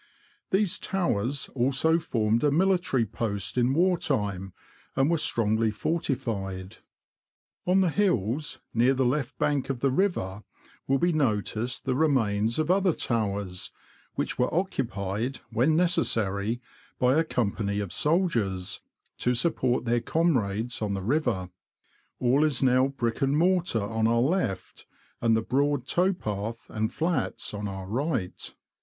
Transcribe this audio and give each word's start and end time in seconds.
These 0.49 0.79
towers 0.79 1.47
also 1.53 1.99
formed 1.99 2.43
a 2.43 2.49
military 2.49 3.05
post 3.05 3.55
in 3.55 3.71
war 3.75 3.99
time, 3.99 4.51
and 4.95 5.11
were 5.11 5.17
strongly 5.19 5.69
fortified 5.69 6.77
On 7.67 7.81
the 7.81 7.91
hills, 7.91 8.59
near 8.73 8.95
the 8.95 9.05
left 9.05 9.37
bank 9.37 9.69
of 9.69 9.79
the 9.81 9.91
river, 9.91 10.41
will 10.87 10.97
be 10.97 11.13
noticed 11.13 11.85
the 11.85 11.93
remains 11.93 12.57
of 12.57 12.71
other 12.71 12.93
towers, 12.93 13.69
which 14.15 14.39
were 14.39 14.51
occupied, 14.51 15.41
when 15.51 15.75
necessary, 15.75 16.59
by 16.97 17.13
a 17.13 17.23
company 17.23 17.79
of 17.79 17.93
soldiers, 17.93 18.81
lo 19.23 19.33
support 19.33 19.85
their 19.85 20.01
comrades 20.01 20.81
on 20.81 20.95
the 20.95 21.03
river. 21.03 21.51
All 22.17 22.43
is 22.43 22.63
now 22.63 22.85
LOWESTOFT 22.85 22.97
TO 22.97 23.03
NORWICH. 23.03 23.13
65 23.13 23.19
brick 23.19 23.21
and 23.29 23.37
mortar 23.37 23.83
on 23.83 24.07
our 24.07 24.21
left, 24.21 24.87
and 25.21 25.37
the 25.37 25.43
broad 25.43 25.85
tow 25.85 26.11
path 26.11 26.65
and 26.71 26.91
flats 26.91 27.53
on 27.53 27.67
our 27.67 27.85
right. 27.85 28.55